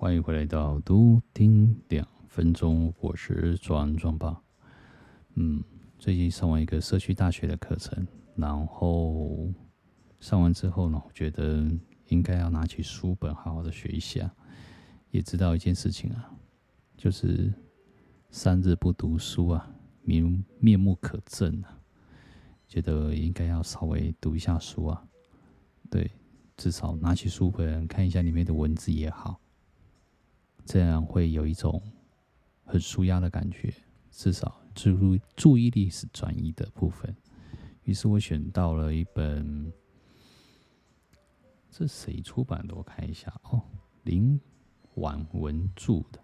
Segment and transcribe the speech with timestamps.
[0.00, 4.40] 欢迎回来到读听两分钟，我是壮壮爸。
[5.34, 5.60] 嗯，
[5.98, 8.06] 最近上完一个社区大学的课程，
[8.36, 9.48] 然后
[10.20, 11.68] 上完之后呢，我觉得
[12.06, 14.32] 应该要拿起书本好好的学一下。
[15.10, 16.30] 也知道一件事情啊，
[16.96, 17.52] 就是
[18.30, 19.68] 三日不读书啊，
[20.02, 21.76] 面面目可憎啊。
[22.68, 25.04] 觉得应该要稍微读一下书啊，
[25.90, 26.08] 对，
[26.56, 29.40] 至少拿起书本看一下里面的文字也好。
[30.68, 31.82] 这样会有一种
[32.66, 33.72] 很舒压的感觉，
[34.10, 37.16] 至少注意注意力是转移的部分。
[37.84, 39.72] 于是我选到了一本，
[41.70, 42.74] 这谁出版的？
[42.74, 43.62] 我看一下哦，
[44.02, 44.38] 林
[44.96, 46.20] 婉文著的。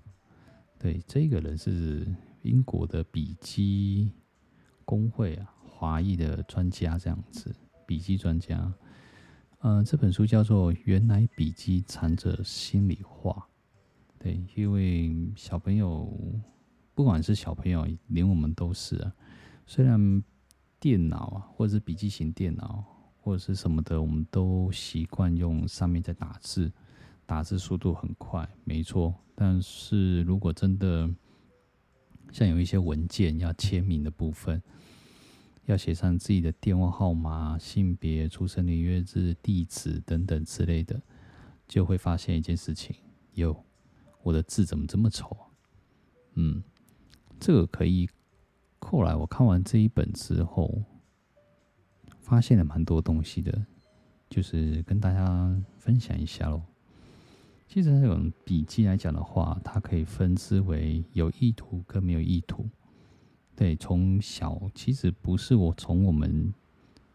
[0.78, 2.06] 对，这个人是
[2.42, 4.12] 英国的笔迹
[4.84, 7.50] 公会啊，华裔的专家这样子，
[7.86, 8.70] 笔记专家。
[9.60, 13.48] 呃，这本书叫做《原来笔记藏着心里话》。
[14.24, 16.10] 对，因为小朋友，
[16.94, 19.12] 不管是小朋友，连我们都是啊。
[19.66, 20.24] 虽然
[20.80, 22.82] 电脑啊，或者是笔记型电脑，
[23.20, 26.72] 或者是什么的，我们都习惯用上面在打字，
[27.26, 29.14] 打字速度很快，没错。
[29.34, 31.06] 但是如果真的
[32.32, 34.62] 像有一些文件要签名的部分，
[35.66, 40.98] 要写上自己的电话号码、性别、出生年月日、地址等等之类的，
[41.68, 42.96] 就会发现一件事情，
[43.34, 43.62] 有。
[44.24, 45.46] 我的字怎么这么丑啊？
[46.34, 46.64] 嗯，
[47.38, 48.08] 这个可以。
[48.80, 50.82] 后来我看完这一本之后，
[52.20, 53.64] 发现了蛮多东西的，
[54.28, 56.60] 就是跟大家分享一下喽。
[57.66, 62.68] 其实这种笔记来讲的话，它可以分之为有意图跟没有意图。
[63.56, 66.52] 对，从小其实不是我从我们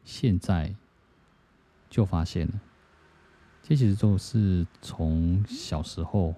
[0.04, 0.76] 现在
[1.88, 2.60] 就发现了，
[3.62, 6.34] 这其实都是从小时候。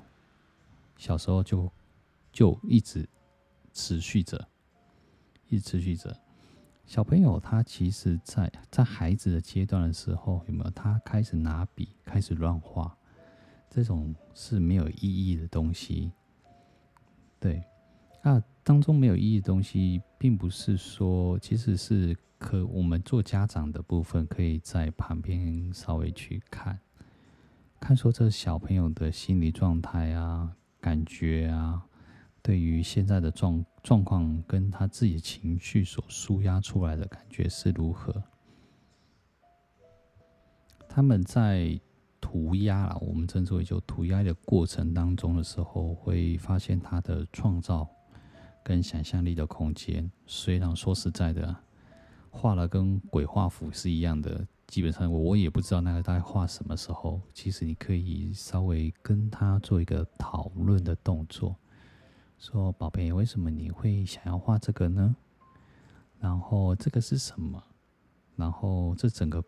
[1.02, 1.67] 小时候就
[2.31, 3.09] 就一直
[3.73, 4.47] 持续着，
[5.49, 6.16] 一直持续着。
[6.85, 12.95] 小朋友他其实在在孩子的阶段的时候，有没有他开始拿笔开始乱画？
[13.67, 16.12] 这种是没有意义的东西。
[17.39, 17.63] 对，
[18.22, 26.79] 那当中没有意义的东西，并不是说其实是可我们做家长的部分，可以在旁边稍微去看，
[27.79, 30.57] 看说这小朋友的心理状态啊。
[30.81, 31.86] 感觉啊，
[32.42, 38.24] 对于现在的状状况跟他自己的情绪所纾压出来的感觉是如何？
[40.90, 41.80] 他们在
[42.19, 47.88] 涂鸦啊，我们称之为就涂鸦的过程当中的时候，会发现他的创造
[48.63, 50.12] 跟想象力的空间。
[50.25, 51.56] 虽然说实在的，
[52.30, 54.46] 画了跟鬼画符是一样的。
[54.71, 57.19] 基本上我也不知道那个大概画什么时候。
[57.33, 61.53] 其实你可以稍微跟他做一个讨论的动作，
[62.37, 65.13] 说：“宝贝，为什么你会想要画这个呢？
[66.21, 67.61] 然后这个是什么？
[68.37, 69.43] 然后这整个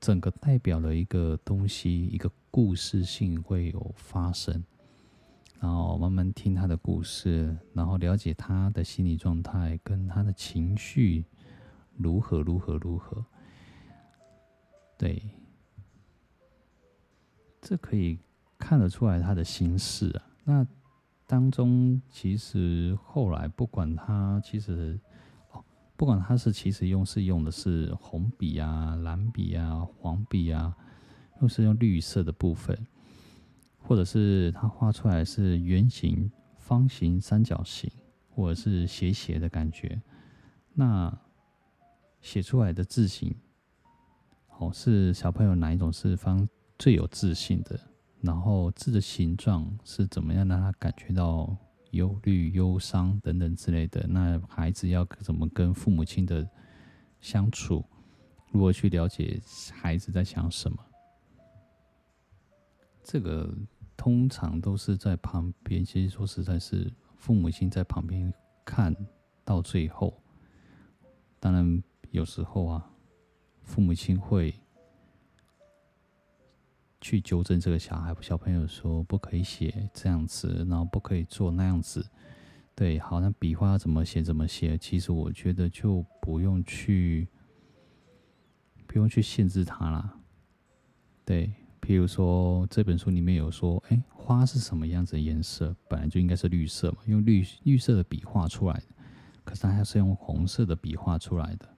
[0.00, 4.60] 整个代表了一个东西，一个故事性会有发生。
[5.60, 11.24] 然后慢慢听他的故事，然后了解他的心理状态跟他的情绪
[11.96, 13.24] 如何如何如何。”
[14.96, 15.22] 对，
[17.60, 18.18] 这可以
[18.58, 20.22] 看得出来他的心事啊。
[20.44, 20.66] 那
[21.26, 24.98] 当中其实后来不管他其实
[25.52, 25.64] 哦，
[25.96, 30.76] 不管他是其实用是用的是红笔啊、蓝笔啊、黄笔啊，
[31.40, 32.78] 又是用绿色的部分，
[33.78, 37.90] 或者是他画出来是圆形、方形、三角形，
[38.30, 40.00] 或者是斜斜的感觉，
[40.72, 41.12] 那
[42.20, 43.34] 写出来的字形。
[44.58, 46.48] 哦，是小朋友哪一种是方
[46.78, 47.78] 最有自信的？
[48.20, 51.54] 然后字的形状是怎么样让他感觉到
[51.90, 54.06] 忧虑、忧伤等等之类的？
[54.08, 56.48] 那孩子要怎么跟父母亲的
[57.20, 57.84] 相处？
[58.52, 59.40] 如何去了解
[59.72, 60.78] 孩子在想什么？
[63.02, 63.52] 这个
[63.96, 68.32] 通常都是在旁边，其实说实在，是父母亲在旁边
[68.64, 68.94] 看
[69.44, 70.22] 到最后。
[71.40, 72.90] 当然，有时候啊。
[73.64, 74.54] 父母亲会
[77.00, 82.06] 去纠正这个小孩，小朋友说不可以写这样子，然后不可以做那样子。
[82.74, 84.78] 对，好像笔画要怎么写怎么写。
[84.78, 87.26] 其实我觉得就不用去，
[88.86, 90.18] 不用去限制他啦。
[91.24, 95.74] 对，譬如说这本书里面有说，哎，花是什么样子的颜色？
[95.88, 98.86] 本来就应该是绿色嘛，用绿绿色的笔画出来的。
[99.42, 101.68] 可是他还是用红色的笔画出来的，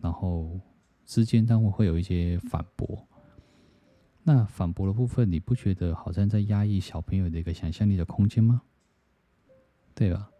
[0.00, 0.60] 然后。
[1.04, 3.06] 之间当然会有一些反驳，
[4.22, 8.62] 那反驳的部分，你不觉得好像在压抑小朋友的一个想象力的空间吗？
[9.94, 10.30] 对吧？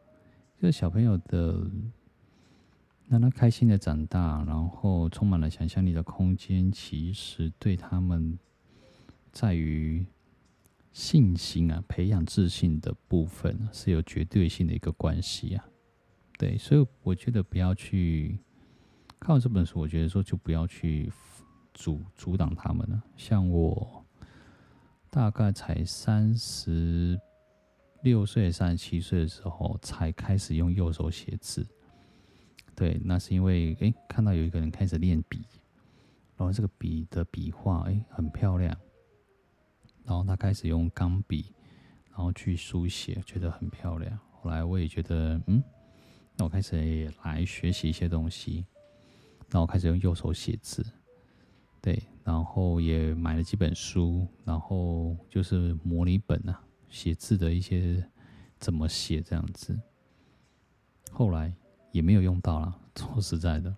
[0.58, 1.70] 这个小朋友的
[3.08, 8.38] 让他开心的长大，然后充满了想象力的空间，其实对他们
[9.30, 10.06] 在于
[10.92, 15.68] 信心啊，培养自信的部分是有绝对性的一个关系啊。
[16.38, 18.38] 对，所以我觉得不要去
[19.24, 21.10] 看完这本书，我觉得说就不要去。
[21.76, 23.02] 阻阻挡他们了？
[23.16, 24.04] 像我
[25.10, 27.18] 大概才三十
[28.02, 31.66] 六岁、三十七岁的时候，才开始用右手写字。
[32.76, 35.44] 对，那是因为哎，看到有一个人开始练笔，
[36.36, 38.72] 然后这个笔的笔画哎很漂亮，
[40.04, 41.52] 然后他开始用钢笔，
[42.10, 44.16] 然后去书写，觉得很漂亮。
[44.30, 45.60] 后来我也觉得嗯，
[46.36, 48.64] 那我开始也来学习一些东西，
[49.54, 50.84] 然后开始用右手写字。
[51.80, 58.04] 对，然后也买了几本书，然后就是模拟本啊，写字的一些
[58.58, 59.78] 怎么写这样子。
[61.12, 61.54] 后来
[61.92, 63.72] 也没有用到了，说实在的，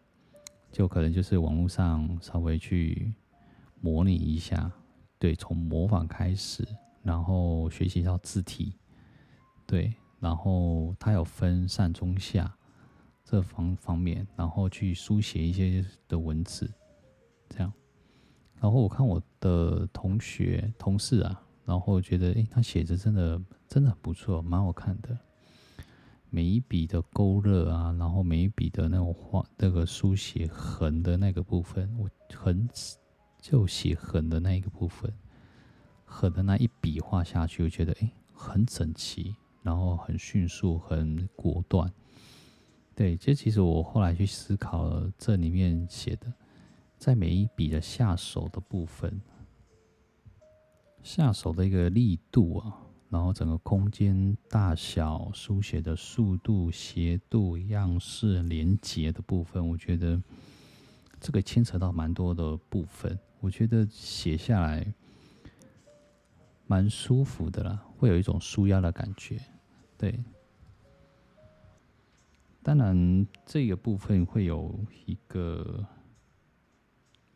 [0.72, 3.12] 就可能就是网络上稍微去
[3.82, 4.72] 模拟一下，
[5.18, 6.66] 对，从模仿开始，
[7.02, 8.72] 然后学习到字体，
[9.66, 12.56] 对，然后它有分上中下
[13.28, 16.72] 这方方面，然后去书写一些的文字，
[17.48, 17.72] 这样。
[18.60, 25.18] 然后我看我的同学、同事啊，然后觉得，诶，他写的真的真的很不错，蛮好看的。
[26.30, 32.68] 每一笔的勾勒啊，然后每一笔的那种画，那个书写横的那个部分，我横
[33.40, 35.12] 就写横的那一个部分，
[36.04, 41.92] 横的那一笔画下去，我觉得，诶，很整齐，然后很迅速，很果断。
[42.96, 46.32] 对，这其实我后来去思考了这里面写的。
[46.96, 49.20] 在每一笔的下手的部分，
[51.02, 52.72] 下手的一个力度啊，
[53.10, 60.18] 然后整个空间大小、书写的速度、斜度、样式、连结的部分，我觉得
[61.20, 63.16] 这个牵扯到蛮多的部分。
[63.40, 64.90] 我觉得写下来
[66.66, 69.38] 蛮舒服的啦，会有一种舒压的感觉。
[69.98, 70.18] 对，
[72.66, 75.86] 当然这个部分会有一个。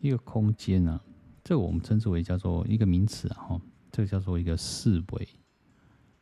[0.00, 0.98] 一个空间啊，
[1.44, 3.60] 这我们称之为叫做一个名词啊，哈，
[3.92, 5.28] 这个叫做一个四维，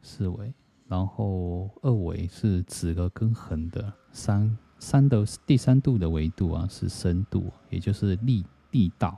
[0.03, 0.53] 四维，
[0.89, 9.17] 然后二维是指的跟横的，三三的第三度的维度啊是深度，也就是力力道，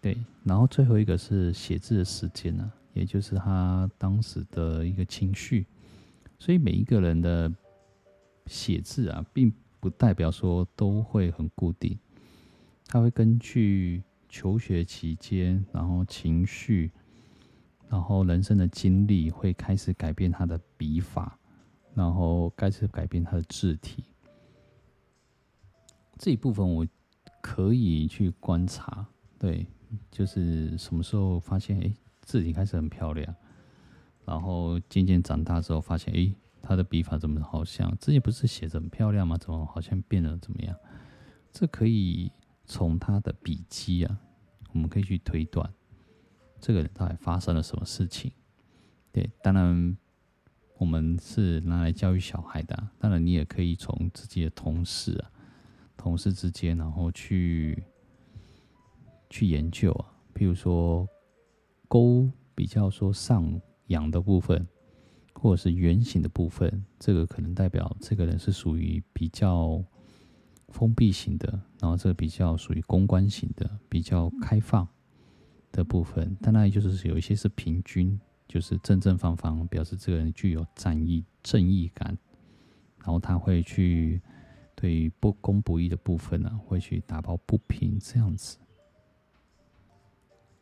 [0.00, 5.66] 对，然后最后一个是写字的时间呢，也就是他当时的一个情绪，
[6.38, 7.52] 所以每一个人的
[8.46, 11.98] 写字啊，并不代表说都会很固定。
[12.86, 16.90] 他会根据求学期间，然后情绪，
[17.88, 21.38] 然后人生的经历，会开始改变他的笔法，
[21.94, 24.04] 然后开始改变他的字体。
[26.18, 26.86] 这一部分我
[27.40, 29.06] 可以去观察，
[29.38, 29.66] 对，
[30.10, 31.92] 就是什么时候发现，哎，
[32.22, 33.34] 字体开始很漂亮，
[34.24, 36.32] 然后渐渐长大之后发现，哎，
[36.64, 39.36] 他的笔法怎么好像之前不是写着很漂亮吗？
[39.36, 40.36] 怎么好像变了？
[40.38, 40.74] 怎么样？
[41.52, 42.32] 这可以。
[42.66, 44.18] 从他的笔迹啊，
[44.72, 45.70] 我们可以去推断
[46.58, 48.32] 这个人到底发生了什么事情。
[49.12, 49.94] 对，当然
[50.78, 55.30] 我们是拿来教育小孩的，当然你也可以从自己的同事啊、
[55.94, 57.84] 同事之间，然后去
[59.28, 61.06] 去研究啊，譬如说
[61.86, 64.66] 勾比较说上扬的部分，
[65.34, 69.84] 或者是圆形的部分，这个可能代表这个人是属于比较。
[70.68, 71.48] 封闭型的，
[71.78, 74.88] 然后这个比较属于公关型的，比较开放
[75.70, 76.36] 的部分。
[76.42, 82.18] 当然，就是有一些是平均，就是正正方方，表示这个人具有正义、正义感。
[82.98, 84.20] 然后他会去
[84.74, 88.58] 对于不公不义的部分呢，会去打抱不平这样子。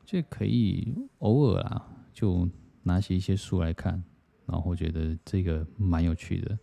[0.05, 2.47] 这可以偶尔啊，就
[2.83, 4.05] 拿起一些书来看，
[4.53, 6.59] 然后我觉得这个蛮有趣的。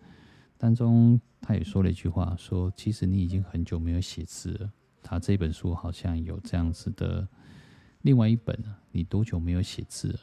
[0.60, 7.28] 当中，他也说了一句话，说：“其实你已经很久没有写字了。”他这本书好像有这样子的
[8.04, 8.56] 另外一本，
[8.92, 10.20] 你多久没有写字了？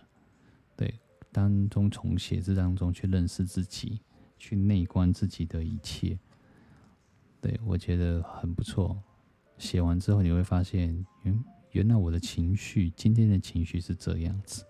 [0.76, 0.94] 对，
[1.32, 4.00] 当中从写字当中去认识自己，
[4.38, 6.16] 去内观自己的一切。
[7.40, 9.02] 对，我觉得很不错。
[9.58, 11.42] 写完之后你会发现，嗯，
[11.72, 14.64] 原来我的情绪，今天的情绪是这样子。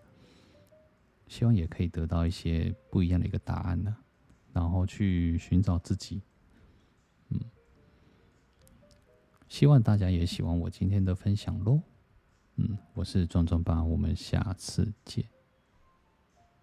[1.27, 3.97] 希望也可以得到一些不一样的一个答案呢。
[4.53, 6.23] 然后去寻找自己，
[7.29, 7.39] 嗯，
[9.49, 11.79] 希望大家也喜欢我今天的分享喽。
[12.55, 15.36] 嗯，我是壮壮爸，我们下次见。